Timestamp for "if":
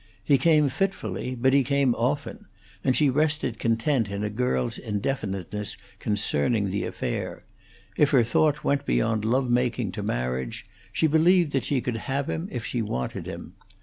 7.97-8.09, 12.51-12.65